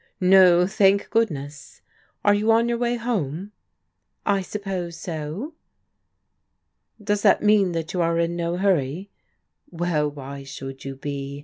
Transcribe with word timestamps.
"Mo, 0.33 0.65
thank 0.65 1.11
goodness 1.11 1.81
1 2.23 2.31
Are 2.31 2.35
you 2.35 2.51
on 2.51 2.67
your 2.67 2.77
way 2.79 2.95
home?"" 2.95 3.51
I 4.25 4.41
suppose 4.41 4.97
so." 4.97 5.53
"Does 6.99 7.21
that 7.21 7.43
mean 7.43 7.73
that 7.73 7.93
you 7.93 8.01
are 8.01 8.17
in 8.17 8.35
no 8.35 8.57
hurry? 8.57 9.11
Well, 9.69 10.09
why 10.09 10.41
should 10.43 10.83
you 10.85 10.95
be 10.95 11.39